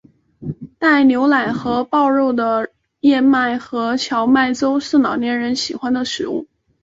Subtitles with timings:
[0.79, 6.47] 带牛奶和狍肉的燕麦和荞麦粥是老年人喜欢的食物。